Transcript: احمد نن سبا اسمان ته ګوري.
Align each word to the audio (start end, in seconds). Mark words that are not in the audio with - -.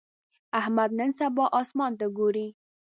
احمد 0.59 0.89
نن 0.99 1.09
سبا 1.19 1.45
اسمان 1.59 1.91
ته 1.99 2.05
ګوري. 2.17 2.47